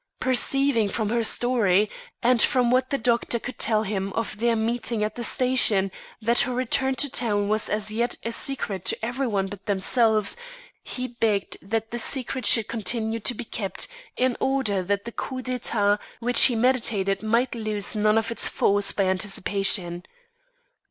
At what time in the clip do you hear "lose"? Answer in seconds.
17.53-17.95